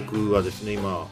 [0.00, 1.08] 国はですね、今、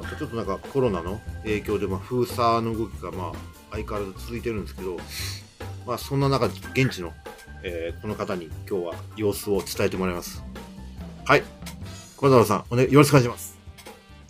[0.00, 3.32] またちょっとなんかコロナの影響で、まあ、封鎖の動きがまあ
[3.72, 4.96] 相変わらず続いてるんですけど、
[5.86, 7.12] まあ、そんな中、現地の、
[7.62, 10.42] えーこの方に今日は様子を伝えてもらいます。
[11.24, 11.42] はい。
[12.16, 13.58] 小太郎さん、おね、よろしくお願いします。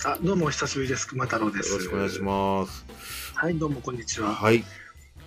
[0.04, 1.06] あ、どうもお久しぶりです。
[1.06, 1.70] 熊太郎です。
[1.72, 2.84] よろしくお願いします。
[3.34, 4.34] はい、どうもこんにちは。
[4.34, 4.64] はい。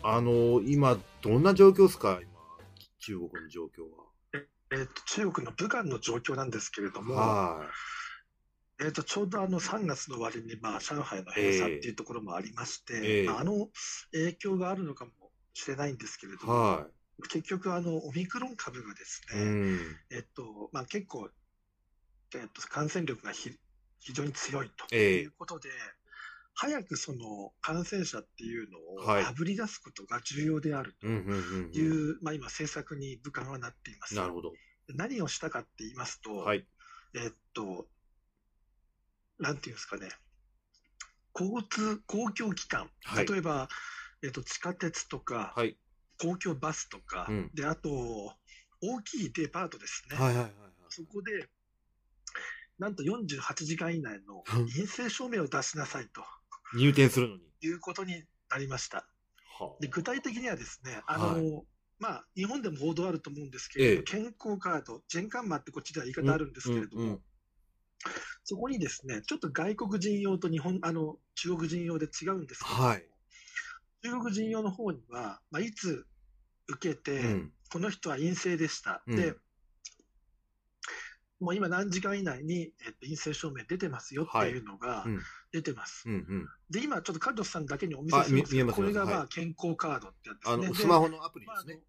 [0.04, 2.20] あの今、どんな状況ですか？
[2.22, 2.30] 今、
[3.00, 3.70] 中国の状況
[4.72, 7.56] えっ、と、中国の武漢の状況なんですけれども、は。
[7.58, 7.66] は
[8.82, 13.68] えっ、と、ちょうどあの3月の終わりに、まあ、上海の閉鎖っていうところもありまして、ええまあ、あの
[14.14, 15.12] 影響があるのかも
[15.54, 16.48] しれないんですけれどい。
[16.48, 16.88] も、は
[17.30, 19.36] 結局、あの、オミクロン株がですい。
[19.36, 19.80] ね、うん。
[20.12, 21.30] えっと、まあ、結構、
[22.36, 23.52] えっと、感染力がひ
[24.02, 25.70] 非常に強いとええいうことで、
[26.54, 34.16] 早くその感染者っていうのをはいあぶり出すことが重要であるという今、政策に武漢はなっています。
[34.16, 34.54] なるほど。
[34.90, 36.66] 何をしたかって言いますと、はい。
[37.14, 37.88] えっと、
[39.40, 40.10] なんていうんですかね、
[41.34, 43.70] 交通、公共機関、はい例えば、
[44.22, 45.78] えっと、地下鉄とか、はい。
[46.22, 47.90] 公共バスとか、うんで、あと、
[48.82, 50.18] 大きいデパートですね。
[50.18, 50.52] はいはいはい
[50.90, 51.48] そこで、
[52.80, 56.28] なんと48時間以内のうん陰性証明を出しなさいとは
[56.74, 56.78] い。
[56.78, 57.44] 入店するのに。
[57.62, 59.06] いうことになりました。
[59.60, 61.64] はで具体的にはですね、あの、はい
[62.00, 67.22] まあ、日本でも報道あると思うんですけれども、え健康カード、ジェンカンマってこっちでは言い方あるんですけれども、うんうんうん
[68.50, 73.06] そこにですね、ちょっと外国人用と日本、あの、中国人用で違うんですけれども、はい
[74.02, 76.08] 中国人用の方には、まあ、いつ
[76.68, 77.52] 受けて、うん。
[77.70, 79.04] この人は陰性でした。
[79.06, 79.36] うんで、
[81.40, 85.20] もう今何時間以内に、えっと、陰性証明出てますよっていうのがうん。
[85.52, 86.04] 出てます。
[86.08, 86.14] うん。
[86.14, 86.48] うん。
[86.72, 90.54] で、今ちょっとカルロスさんだけにお見せしますけど、これがまあはい健康カードってやつですね。
[90.54, 91.80] あの、でスマホのアプリですね。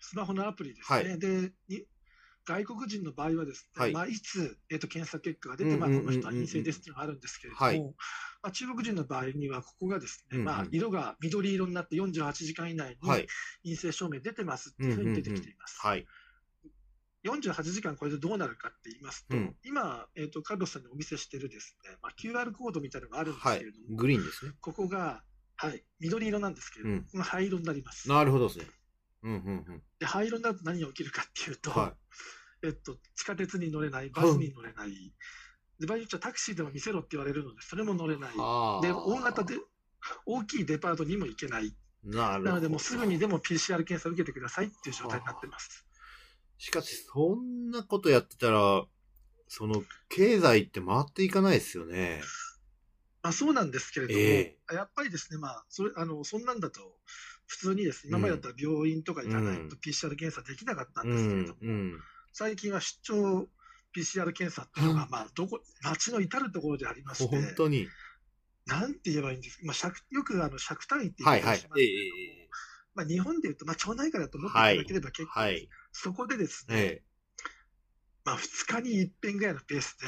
[0.00, 0.98] スマホのアプリですね。
[0.98, 1.86] はいでに
[2.46, 7.94] 外国人の場合はですね、はいいまあ、いつ、えっと検査結果が出て、うんまあ、この人は陰性ですっていうのがあるんですけれども、はいま
[8.42, 13.26] あ、中国人の場合には、ここがですね、うんうんまあ、色が緑色になって48時間以内にはい。
[13.64, 15.78] 陰性証明出てますっていうふうに出てきています。
[15.80, 16.06] はい。
[17.26, 23.96] 48時間これでどうなるかって言いますと、うん今、えっとカルロスさんにお見せしているですね、まあ、QR コードみたいなのがあるんですはいけれども、。
[23.96, 24.52] グリーンですね。
[24.60, 25.22] ここが、
[25.56, 28.08] はい、緑色なんですけれども、うんここが灰色になります。
[28.08, 28.66] なるほどですね。
[29.30, 29.32] うん。
[29.32, 29.36] う
[29.72, 29.82] ん。
[29.98, 31.76] で灰色になると何が起きるかっていうと、うん。
[31.76, 31.94] は
[32.62, 35.12] えっと、地下鉄に乗れない、バスに乗れない、
[35.78, 38.32] で場合によっちゃタクシーでも見せろって言われるので、それも乗れない。
[38.82, 39.56] で大型で、
[40.24, 42.44] 大きいデパートにも行けない、なるほど。
[42.44, 45.84] なので、もうすぐにでも PCR 検査を受けてくださいっていう状態になってます。
[46.58, 48.84] しかし、そんなことやってたら、
[49.48, 52.22] その、経済って回っていかないですよね。
[53.26, 56.80] まあ、そうなんですけれども、えやっぱりですね、まあ、それあのそんなんだと、
[57.46, 61.58] 普通にですね、今までだったら病院とか行かないうんと PCR 検査できなかったんうですけれども、。
[61.60, 62.00] んうん。
[62.32, 63.48] 最近は出張
[63.96, 67.88] PCR 検査っていうのが、うんまあ、どこ、街の至るところでありまして、本当に。
[68.66, 69.58] なんて言えばいいんです？
[69.58, 71.82] か、まあ、尺よくあの尺単位って言はいはいい方をします。
[71.82, 72.48] えけれども、え
[72.94, 75.68] まあ、日本でいうと、まあ、町内会だと思っていただければ結構、はい。
[75.90, 77.02] そこでですね、え
[78.24, 80.06] まあ、2日に一遍ぐらいのペースで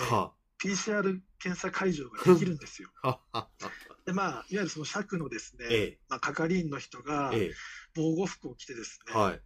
[0.61, 2.91] PCR 検査会場ができるんですよ。
[4.05, 5.99] で、まあ、いわゆるその尺のですね、ええ。
[6.09, 7.53] まあ、係員の人がえ
[7.95, 9.13] 防護服を着てですえ。
[9.13, 9.43] ね、はい。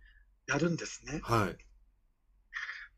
[0.46, 1.20] やるんですね。
[1.22, 1.58] はい。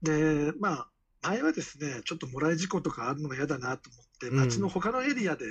[0.03, 0.91] で、まあ、
[1.23, 5.45] 前はですね、ちょっともらい事故とかあるのが嫌だなと思って、うん街の他のエリアで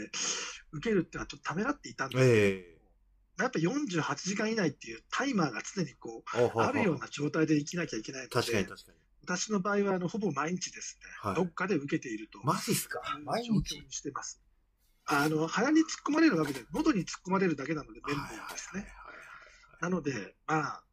[0.71, 2.73] 受けるってのはちょっとためらっていたんですけど、ええ。
[3.39, 6.23] やっぱ48時間以内っていうタイマーが常にこ
[6.55, 8.97] う、あるような状態で生きなきゃいけないので、確かに確かに。
[9.25, 13.01] 私の場合はあのほぼ毎日ですね、はいどっかで受けているとマジっすか？
[13.23, 14.41] 毎状日況にしてます。
[15.05, 18.21] あの鼻に突っ込まれるわけで、喉に突っ込まれるだけなので、綿棒
[18.53, 18.87] ですね。
[19.81, 20.83] なので、まあ、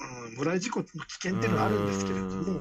[0.00, 2.60] うん、もらい事故の危険っていうのはあるんですけれども、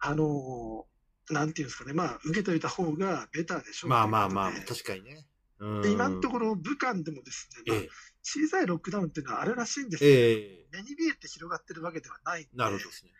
[0.00, 0.86] あの
[1.30, 5.26] なんていうんですかね、まあ、受けておいた方がベターでしょうまあまあまあ、ということで確かにね。
[5.60, 7.88] うんで今のところ、武漢でもですね、まあええ。
[8.22, 10.66] 小さいロックダウンっていうのはあるらしいんですけど、ええ。
[10.72, 13.12] 目に見えて広がってるわけではないんで、なるほどですね。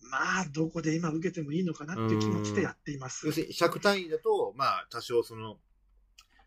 [0.00, 3.26] まあ、どこで今受けてもいいのかなっていう気持ちでやっています。
[3.26, 3.32] 要。
[3.32, 5.58] するに、尺単位だと、まあ、多少その、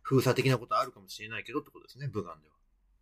[0.02, 2.56] 封鎖的なことあるかもしれないけどってことですね、武漢では。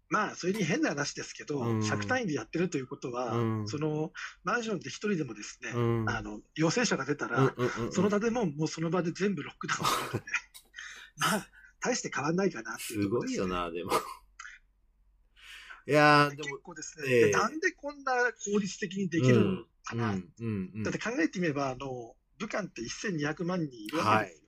[0.09, 1.79] まあ、それに変な話ですけど、うん。
[1.79, 3.67] 100単位でやってるということは、うん。
[3.67, 4.11] その
[4.43, 6.09] マンションで一人でもですね、うん。
[6.09, 7.53] あの陽性者が出たら、
[7.91, 10.25] その建物もうその場で全部ロックダウンするので、
[11.19, 11.47] まあ、
[11.81, 13.39] 大して変わんないかなっていうすところです、ね。
[13.39, 13.91] ごいよな、でも。
[15.87, 17.25] いやー、で結も、構ですね、ええ。
[17.27, 19.65] でなんでこんな効率的にできるの？
[19.87, 24.47] かな、うん、うん、うんだって考えてみれば、あの武漢って1200万人いるわけですよ。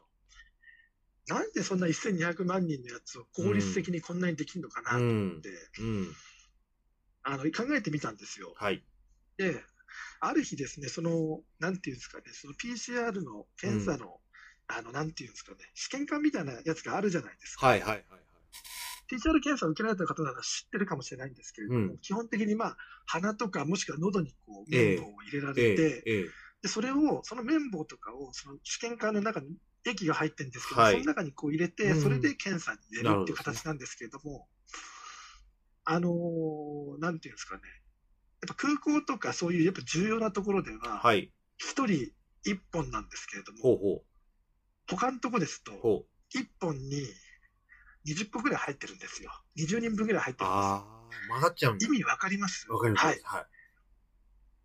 [1.28, 5.50] なんでそんな1200万人のやつを効率的にこんなにできるのかなと思って、
[5.80, 6.16] うん。
[7.24, 8.54] あの考えてみたんですよ。
[8.56, 8.84] はい。
[9.38, 9.64] で、
[10.20, 14.20] ある日ですね、その、なんていうんですかね、その PCR の検査の
[14.68, 17.68] あの、なんていうんですかね、試験管みたいなやつがあるじゃないですか。
[17.68, 18.20] はいはいはいはい。
[19.12, 22.78] PCR 検査を受けられた方なら知ってるかもしれないんですけれども、うん基本的にまあ、
[23.08, 26.26] 鼻とかもしくは喉にこう、ええ綿棒を入れられえて、え、ええ。
[26.62, 34.48] で、それを、その綿棒とかを、その試験管の中に液が入ってるんですけど、はいその中にこう入れて、うんそれで検査に入れるっていう形なんですけれども、
[35.86, 37.62] あのーなんていうんですかね、
[38.42, 41.32] やっぱ空港とかそういうやっぱ重要なところでは、はい。
[41.58, 42.12] 一人
[42.46, 44.04] 一本なんですけれども、ほうほ
[44.88, 46.06] 他のとこですとう。、ほう。
[46.32, 47.04] 一本に
[48.06, 49.32] 20個ぐらい入ってるんですよ。
[49.58, 50.62] 20人分ぐらい入ってるんですよ。
[50.62, 51.90] ああ、混ざっちゃうんだ意。
[51.90, 52.70] 味わかります？
[52.72, 53.06] わかります。
[53.06, 53.20] はい。
[53.24, 53.46] はい。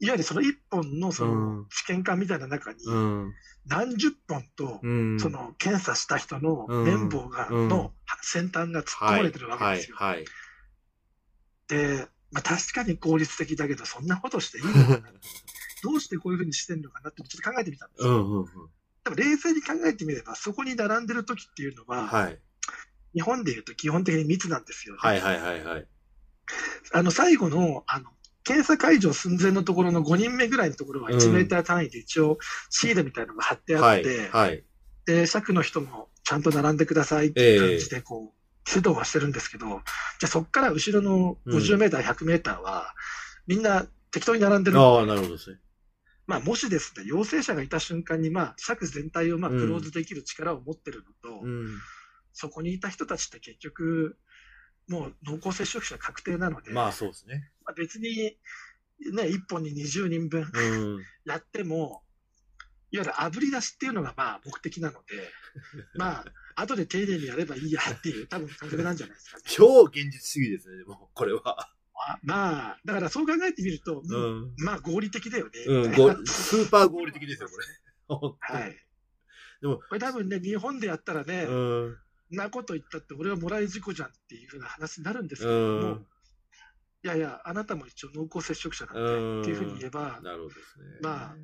[0.00, 3.34] いわゆるその一本のそうのん試験管みたいな中に、うん。
[3.66, 5.20] 何十本と、うん。
[5.20, 7.92] その検査した人のうん綿棒が、うんの
[8.22, 9.96] 先端が突っ込まれてるわけですよ。
[9.96, 10.16] はい。
[10.16, 10.24] はい。
[11.68, 15.12] で、まあ、確かに効率的だけど、そんなことしていいのかな
[15.82, 18.10] どうしてこういうふうにしてるのかなってちょっと考えてみたんですよ。
[18.10, 18.46] うんうんうん。
[19.04, 22.40] でも冷静に考えてみれば、そこに並んでる時っていうのは、はい。
[23.14, 25.00] 日本でいうと基本的に密なんですよね。
[25.00, 25.86] はいはいはいはい。
[26.92, 28.10] あの、最後の、あの、
[28.44, 32.38] 検査会場寸前のところの5人目ぐらいのところはうん1メーター単位で一応
[32.68, 34.28] シールみたいなのが貼ってあはいって、。
[34.28, 34.64] はい。
[35.06, 39.80] で、尺の人もちゃんと並んでくださいっていう感じでこう、指導はしてるんですけど、じゃ
[40.24, 42.94] あそこから後ろの50メーター、100メーターは、
[43.46, 44.78] みんな適当に並んでる。
[44.78, 45.58] ああ、なるほどですね。
[46.26, 51.78] まあ、もしですね、陽性者がいた瞬間に、まあ、尺全体をまあうんクローズできる力を持ってるのと、うん。
[52.34, 54.18] そこにいた人たちって結局、
[54.88, 57.50] もう濃厚接触者確定なので、まあそうですね。
[57.64, 58.36] まあ、別に、
[59.12, 61.04] ね、1本に20人分うん。
[61.24, 62.02] やっても、
[62.90, 65.32] いわゆる炙り出しっていうのがまあ目的なので、
[65.96, 66.24] まあ、
[66.56, 69.42] 後で丁寧にやればいいやっていう、多分感覚なんじゃないですかね。
[69.46, 71.70] 超現実主義ですね、でも、これは。
[71.96, 74.54] あまあ、だからそう考えてみると、うん。
[74.58, 75.60] まあ合理的だよね。
[75.66, 78.58] うん、スーパー合理的ですよ、これ。
[78.58, 78.76] はい。
[79.60, 81.98] でもこれ多分ね、日本でやったらね、うん。
[82.32, 86.06] んなこと言ったって俺はもらい事故じゃんっていうふうな話になるんですけれうども、ん。
[87.04, 90.84] いやいや、あなたも一応濃厚接触者なんでうんっていうふうに言えば、なるほどですね。
[91.02, 91.36] まあ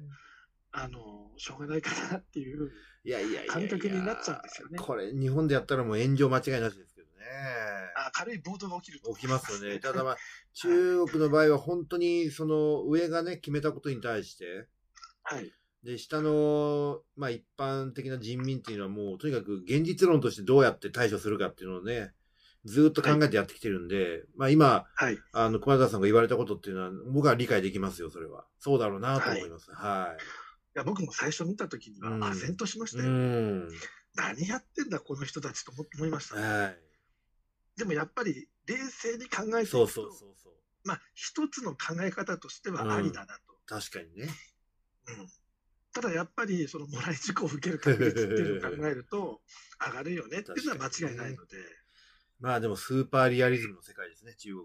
[0.72, 2.70] あの、しょうがないかなっていう、
[3.04, 7.24] いやいやいやいや感覚になっちゃうんですよねこれ、日本でやったらもう炎上間違いなしですけどね。
[7.96, 9.80] あ軽い暴動が起きると起きますよね。
[9.80, 10.16] ただまあ、
[10.54, 14.68] 中国の場合は本当にその上がね、決めたことに対して、
[15.22, 15.52] はい。
[15.84, 22.12] で、下の、まあ一般的な人民っていうのはもう、とにかく現実論としてどうやって対処するかっていうのをね、
[22.64, 25.18] ずーっと考えてやってきてるんで、まあ今、はい。
[25.32, 28.44] あの、熊田さんが言われたことっていうのは、僕は理解できますよ、それは。
[28.58, 29.70] そうだろうなと思います。
[29.72, 30.22] はい
[30.74, 32.96] や僕も最初見たときには、うん唖然としましい。
[32.96, 33.08] たよ。
[33.08, 33.68] うん。
[34.14, 36.36] 何やってんだ、この人たちと思思いました。
[36.36, 36.74] は
[37.76, 39.50] でもやっぱり、冷静に考えい。
[39.50, 40.52] ていくとそうそう、そうそう。
[40.84, 43.56] まあ、一つの考え方としてはありだなと。
[43.66, 44.28] 確かにね。
[45.08, 45.39] うん
[45.92, 49.40] ただやっぱり、その、もらい事故を受ける確率っていうのを考えると、
[49.84, 51.56] 上がるよねっていうのは間違いないので、
[52.38, 54.64] まあでもスーパーリアリズムの世界ですね、中国は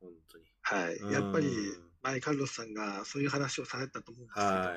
[0.00, 0.08] 今。
[0.08, 0.44] 本当に。
[0.62, 0.96] はい。
[0.96, 1.46] うんやっぱり、
[2.02, 4.76] 前カルロスさんがそういう話をされたと思うんですけど、は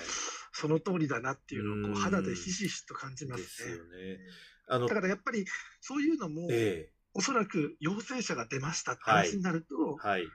[0.53, 3.27] その通りだなっていうのをこう肌でひしひしと感じい。
[3.27, 3.86] まですすねよ。
[3.86, 4.19] ね。
[4.68, 5.45] あのだ、からやっぱり、
[5.81, 10.27] そういうのも、えおそらく陽性者が出ましたって話になるとえ、はい。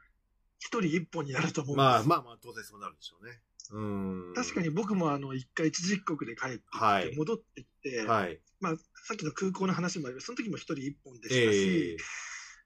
[0.58, 3.40] 一人一本になると思うんですまあまあまあ、当然そうなるでしょうね。
[3.70, 4.32] うん。
[4.34, 8.40] 確かに僕もあの一回一時帰国で帰ってきて、はい戻ってきて、はい。
[8.60, 11.96] まあ、さっきの空港の話もありますその時も一人一本でしたえし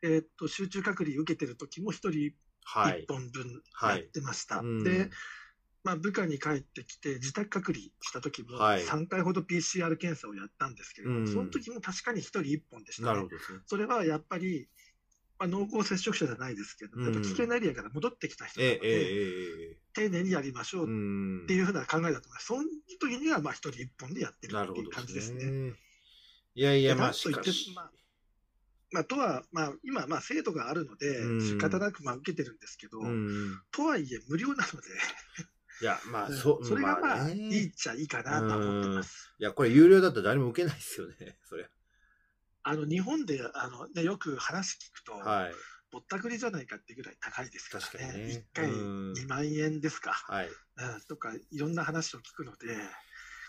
[0.03, 2.33] え、えーっと集中隔離受けてる時も一人
[2.65, 3.03] はい。
[3.03, 4.59] 一本分はいやってました。
[4.59, 5.11] うんで、
[5.85, 13.29] まあ、部下に帰ってきて自宅隔離した時もはい3回ほど PCR 検査をやったんですけれども、うんその時も確かに一人一本でしたねなるほ。
[13.29, 13.59] どですね。
[13.67, 14.69] それはやっぱり、
[15.39, 20.87] まあ、濃厚接触者じゃないですけど、うんやっぱ危険なエリアから戻ってきた人なので、ええええええ丁寧にやりましょうっ
[21.47, 22.47] ていうふうな考えだと思います。
[22.47, 22.65] その
[23.01, 25.45] 時には、まあ、一人一本でやってるっていう感じですね。
[25.51, 25.75] ね。
[26.55, 27.83] いやいや、まあ、しかしま。
[27.83, 27.91] あ
[28.93, 33.61] まあ、とは、まあ、今、まあ、制度があるのでうん、仕方なく、まあ、受けてるんですけど、うん。
[33.73, 34.63] とはいえ、無料なの
[35.83, 39.35] いや、まあ、で、そう、それがまあ、ねいいっちゃいいかなと思ってます。
[39.39, 41.65] いや、これ有料だったら誰も受けないですよね、そり
[42.63, 45.19] あの、日本で、あの、ね、よく話聞くと、ゃ。
[45.19, 45.53] はい。
[45.95, 48.27] ぼったくりじゃないかってぐらい高いですから確かにね。
[48.27, 48.77] ね1回う
[49.11, 50.11] ん2万円ですか。
[50.11, 50.47] はい。
[50.49, 50.53] うん
[51.09, 52.77] とか、いろんな話を聞くので、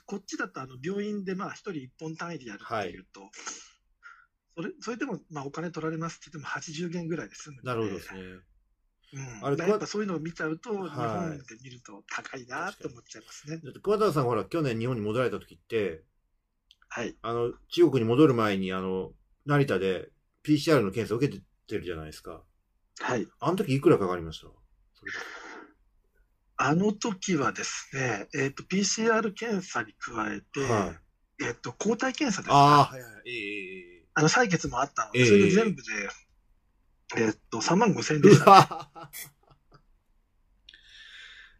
[0.06, 3.22] こっちだとあの病院でまあ1人1本単位でやるっていうと、
[4.56, 8.22] それそれでもまあお金取られますって言っても80元ぐらいで済むので、なるほどですね。
[9.14, 13.58] うん、あれやっぱそういうのを見ちゃうと、はい日本で見ると高いなと思っちゃいますね。
[13.64, 16.04] だって桑田さんほら、去年日本に戻られた時って、
[16.90, 17.16] はい。
[17.24, 19.12] あの、中国に戻る前に、あの、
[19.46, 20.10] 成田で
[20.46, 21.44] PCR の検査受けて
[21.76, 22.44] るじゃないですか。
[23.00, 23.28] はい。
[23.40, 24.48] あの時いくらかかりました？
[26.58, 30.94] あの時はですね、えっ、と、PCR 検査に加えて、は
[31.42, 32.92] えっと、抗体検査ですああ、か。
[32.94, 33.30] はいはい。
[33.30, 35.90] えええあの、採血もあったので、ええそれで全部で、
[37.18, 38.46] えっと、3万5千円えでした。
[38.46, 39.12] うわ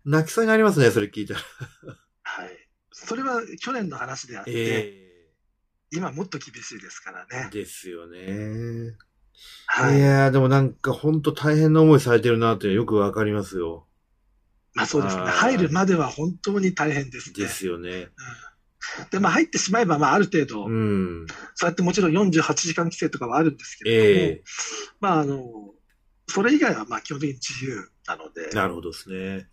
[0.06, 1.40] 泣きそうになりますね、それ聞いたら。
[2.24, 2.50] はい。
[2.92, 5.02] それは去年の話であって、え
[5.92, 7.50] 今もっと厳しいですからえね。
[7.52, 8.96] ですよね。
[9.68, 10.02] はいい。
[10.02, 13.86] やー、でもなんか本当大変な思いされてるなってよくわかりますよ。
[14.74, 15.24] まあそうですね。
[15.24, 17.36] 入るまでは本当に大変ですね。
[17.38, 18.10] ですよね。
[19.12, 21.26] で、まあ入ってしまえば、まあある程度、うん。
[21.56, 24.44] そうやってもちろん48時間規制とかはあるんですけれども、え
[25.00, 25.44] まああの、
[26.28, 29.48] それ以外はまあ基本的に自由なのでえ、なるほどですね。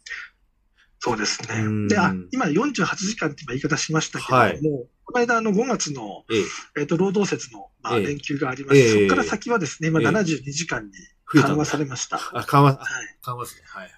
[1.05, 1.89] そうですねうん。
[1.89, 6.43] で、あ、今48時間って今言い方しましたけれども、この間あの5月の、ええ
[6.83, 10.93] えっ、と、労働節の、まあ、ええ連休がありまして、ええそこから先はですね、今ええ72時間に
[11.27, 12.21] 緩和されました。
[12.33, 13.19] あ、緩和、あはい。
[13.21, 13.63] 緩和ですね。
[13.67, 13.93] はいはい。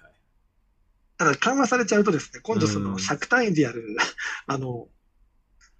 [1.19, 3.95] ただ緩和されちゃうとですね、今度そうんの尺単位でやる、
[4.47, 4.87] あの、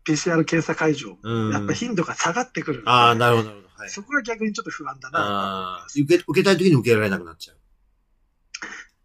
[0.08, 1.52] PCR 検査会場、うん。
[1.52, 3.74] やっぱ頻度が下がってくるので、ああ、なるほど、なるほど。
[3.78, 3.90] はい。
[3.90, 6.00] そこが逆にちょっと不安だなと思いああ、ます。
[6.00, 7.58] 受け、受けたい時に受けられなくなっちゃう。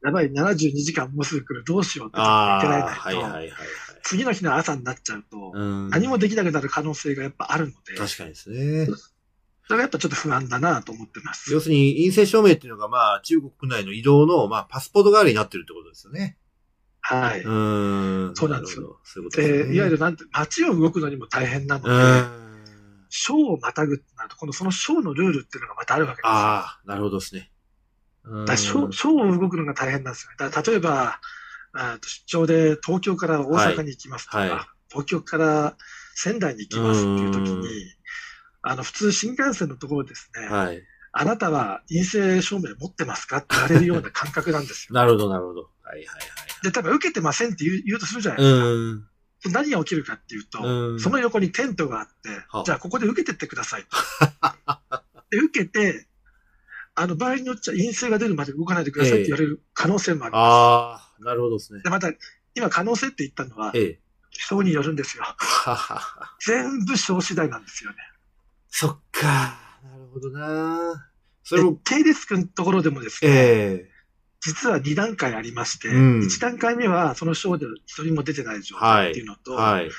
[0.02, 3.50] やばい、72時間もうすぐ来る、どうしようって言ああ、ってられないと、はいはいはいはい。
[4.02, 5.90] 次の日の朝になっちゃうと、うん。
[5.90, 8.86] 何もできなくなる可能性がやっぱあるので、確かにですね。
[9.66, 11.52] それがやっぱちょっと不安だなと思ってます。
[11.52, 16.38] 要するに陰性証明っていうのが、まあ、中国内の移動の、まあ、パスポート代わりになってるってことですよね。
[17.02, 17.42] はい。
[17.42, 18.36] うーん。
[18.36, 18.98] そうなんですよ。
[19.04, 19.76] そういうことですで、ね。
[19.76, 23.06] いわゆるなんて、街を動くのにも大変なのうで、ん。
[23.10, 26.30] ショーをまたぐってなると、このそのショーのルールっていうのがまたあるわけですよ。
[26.32, 27.50] ああ、なるほどですね。
[28.24, 30.50] うんだからショーショーを動くのが大変なんですよね。
[30.50, 31.20] だ例えば、
[32.02, 34.60] 出張で東京から大阪に行きますとか、はいはい
[34.90, 35.76] 東京から
[36.14, 37.68] 仙台に行きますっていう時うんに、
[38.62, 40.82] あの、普通新幹線のところですね、はい。
[41.12, 44.94] あなたは陰性証明持ってますかって言われるような感覚なんですよ。
[44.98, 45.70] なるほど、なるほど。
[45.82, 46.06] はいはい
[46.62, 48.52] で、多分受けてませんって言う言うとするじゃないはい。
[48.52, 48.66] ですか。
[48.66, 49.06] うん。
[49.52, 53.96] 何が起きるかっていうと、うんその横にテントがあっては、じゃあここで受けてってくださいと。
[55.30, 56.08] で、受けて、
[56.94, 60.40] あの、場合によっちゃ陰性が出るまで動かないでくださいって言われる可能性もあります。
[60.42, 61.90] ああ、なるほどですねで、。
[61.90, 62.10] また、
[62.54, 64.00] 今可能性って言ったのは、ええ。
[64.30, 65.24] 人によるんですよ。
[65.24, 66.36] ははは。
[66.44, 67.96] 全部小次第なんですよね。
[68.68, 69.58] そっか。
[69.82, 71.10] なるほどな。
[71.42, 73.90] それでも、、低リスクのところでもですね、ええ
[74.42, 79.90] 実は2段階ありまして、うん1段階目はそのショーで一人も出てない状態っていうのと、はい。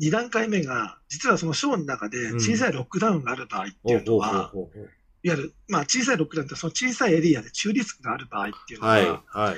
[0.00, 4.88] 2段階目が、実はそのショーの中で小さいロックダウンがある場合ってほいううのは、ほうほうほうほうい
[5.28, 9.56] わゆる、まあ小さいロックダウンってその小さいエリアで中リスクがある場合っていうのは、はい、はい。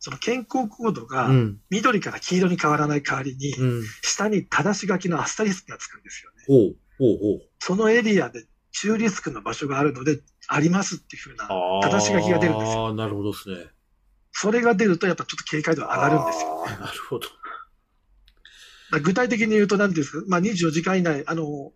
[0.00, 1.60] その健康コードがうん。
[1.70, 3.82] 緑から黄色に変わらない代わりに、うん。
[4.02, 6.76] 下に正し書きのアスタリスクがつくんですよね。
[6.98, 7.48] ほう、ほう。
[7.58, 11.48] そのエリアで中リスクの場所があるので、ありますっていうふうな。
[11.82, 13.66] 正し書きが出るんですよなるほどですね。
[14.32, 16.64] それが出るとやっぱちょっと警戒度上がるんですよ。
[16.66, 17.28] あーなるほど。
[19.02, 21.72] 具体的に言うと何んですか、まあ24時間以内、あの、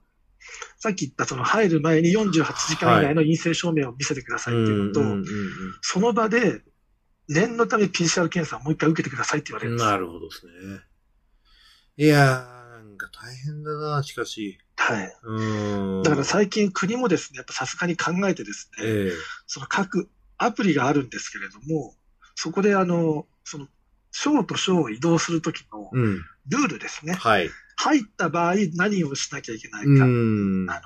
[0.79, 5.25] さっき言ったその入る前に48時間以内の陰性証明を見せてくださいっていうのと、うんうん
[5.81, 6.63] その場で
[7.29, 9.77] 念のため PCR 検査をもう一回受けてくださいって言われうんん。
[9.77, 9.91] るですよ。
[9.91, 10.53] なるほどですね。
[11.99, 14.59] いやー、なんか大変だな、しかし。
[14.77, 15.13] はい。
[15.23, 16.03] うーん。
[16.05, 19.13] だから最近国もですね、やっぱさすがに考えてですね、ええ
[19.47, 21.95] その各アプリがあるんですけれども、
[22.35, 23.67] そこであの、その、
[24.11, 26.25] 省と省を移動するときのうん。
[26.47, 27.15] ルールですね。
[27.15, 27.51] はい。
[27.81, 30.69] 入った場合何をしなきゃいけないうか、ん。
[30.69, 30.81] あの、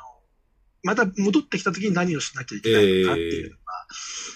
[0.83, 3.63] また戻ってきたときに何をしなきゃいけないのかっていうのが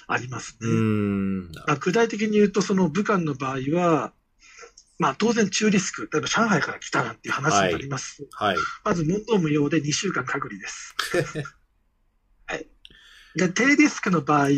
[0.08, 0.68] ありますね。
[0.68, 1.52] うん。
[1.52, 4.14] まあ、具体的に言うと、その武漢の場合は、
[4.98, 8.26] まあ当然中リスク、例えば上海から来たなんていう話になります。
[8.32, 8.56] はい。
[8.84, 10.94] まず問答無用で2週間隔離です。
[12.46, 12.66] はい。
[13.34, 14.48] で、低リスクの場合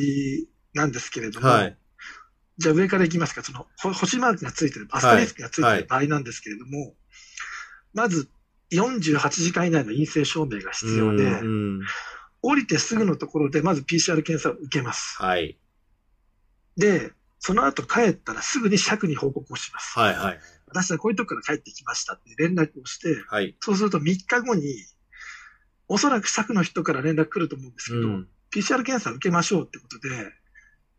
[0.75, 1.79] なんですけれども、はい。
[2.59, 6.95] じゃあ上からいきますか、そのほ星マークがついてる、アスタリスクがついてる場合なんですけれども、
[7.95, 8.29] まず
[8.73, 11.81] 48時間以内の陰性証明が必要で、うん。
[12.43, 15.21] 降りてすぐのところでまず PCR 検査を受けます。
[15.21, 15.59] はい。
[16.77, 19.99] で、その後帰ったらすぐに社区に報告をします。
[19.99, 20.41] はい、はい。
[20.67, 23.57] 私はこういうとこから帰ってきましたって連絡をして、はい。
[23.61, 24.63] そうすると3日後に、
[25.89, 28.29] おそらく社区の人から連絡来ると思うんですけど、うん。
[28.53, 30.09] PCR 検査受けましょうってことで、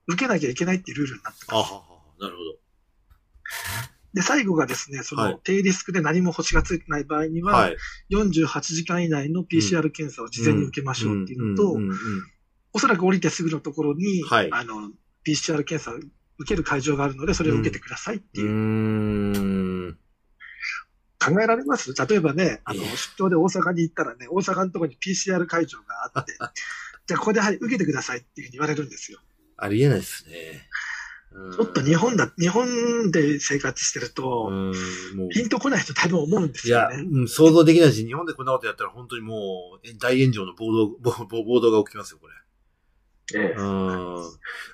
[0.08, 1.74] 受けなきゃいけないっていうルールになってあはます。
[1.74, 1.86] はは。
[2.20, 3.99] なるほど。
[4.14, 7.78] で、最後がですね、そはいの低リスクで何も星がついてない場合には、はい。
[8.12, 11.78] 48時間以内の PCR 検査を事前に受けましょうっていうのと、
[12.74, 14.92] おそらく降りてすぐのところに、はいあの、
[15.28, 16.10] PCR 検査を受
[16.48, 18.50] ける会場があるので、それを受けてくださいってういう。
[18.52, 19.98] ん。
[21.20, 21.94] 考えられます？
[21.94, 26.34] 例えばね、あの、出張で大阪に行ったらね、大阪のところに PCR 会場があって、
[27.06, 29.20] じゃあここではい、受けてくださいっていうふうに言われるんですよ。
[29.58, 30.70] ありえないですね。
[31.32, 34.52] ちょっと日本だ、日本で生活してると、
[35.32, 36.96] ピンとこないと多分思うんですよね。
[36.96, 40.88] いや、うん、想像できないし、日本でこんなことやったら本当にもう大炎上の暴動、
[41.28, 42.34] 暴動が起きますよ、これ。
[43.36, 44.24] ええ、うん。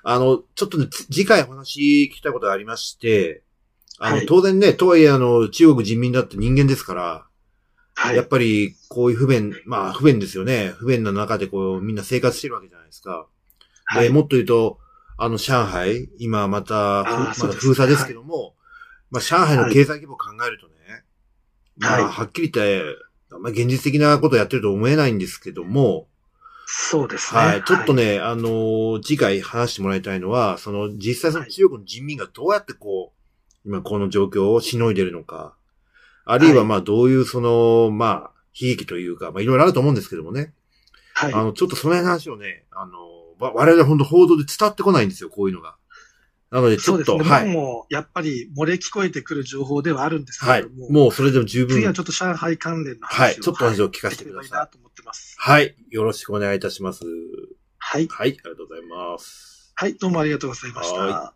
[0.02, 3.42] あの、ちょっとね、次回お話聞きたいことがありまして、
[3.98, 7.26] あの、はい、当然ね、とはいえ、あの、中国人民だって人間ですから、
[7.94, 10.74] はい、やっぱり、こういう不便、まあ、不便ですよね。
[10.78, 13.26] 不便な中で、こう、みんな生活してるわけじゃないですか。
[13.84, 14.78] はい、もっと言うと、
[15.18, 18.52] あの、上海、今また、まだ封鎖ですけども、はい、
[19.10, 20.74] まあ、上海の経済規模を考えるとね、
[21.80, 22.84] はい、まあ、はっきり言って、
[23.30, 26.08] まあ、現実的なことをやってると思えないんですけども、
[26.66, 27.40] そうですね。
[27.40, 27.64] はい。
[27.64, 33.12] ちょっとね、はい、あのー、次回話してもらいたいのは、その、実際その中国の人民がどうやってこ
[33.64, 35.54] う、今この状況をしのいでるのか、
[36.24, 40.54] あるいはまあどういうその、まあ、悲劇というか、まあいろいろあると思うんですけどもね。
[41.14, 41.32] はい。
[41.32, 42.92] あの、ちょっとその辺の話をね、あの、
[43.38, 45.76] 我々本当報道で伝わってこないんですよ、こういうのが。
[46.50, 47.46] なので、ちょっと、ね、はい。
[47.46, 51.76] もやっぱり漏れ聞こえてくる情報ではあるんですけども、はい、もうそれでも十分。
[51.76, 53.22] 次はちょっと上海関連の話を。
[53.24, 54.58] はい、ちょっと話を聞かせてください。
[54.58, 55.36] はい、と思ってます。
[55.38, 57.04] はい、よろしくお願いいたします。
[57.78, 58.06] はい。
[58.08, 59.72] はい、ありがとうございます。
[59.74, 61.35] はい、どうもありがとうございました。